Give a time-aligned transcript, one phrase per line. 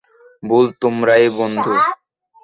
[0.43, 1.73] ভুল তোমারই, বন্ধু।